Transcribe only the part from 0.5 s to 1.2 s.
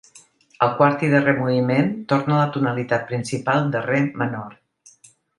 El quart i